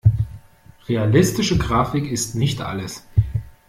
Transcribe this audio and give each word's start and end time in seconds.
Realistische 0.89 1.59
Grafik 1.59 2.11
ist 2.11 2.33
nicht 2.33 2.59
alles. 2.61 3.05